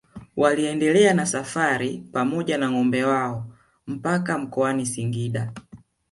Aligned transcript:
Waliendelea 0.37 1.13
na 1.13 1.25
safari 1.25 2.03
pamoja 2.11 2.57
na 2.57 2.71
ngombe 2.71 3.03
wao 3.05 3.45
mpaka 3.87 4.37
mkoani 4.37 4.85
Singida 4.85 5.53